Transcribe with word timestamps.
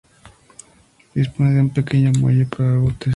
Dispone 1.13 1.53
de 1.53 1.59
un 1.61 1.69
pequeño 1.69 2.11
muelle 2.13 2.47
para 2.47 2.77
botes. 2.79 3.09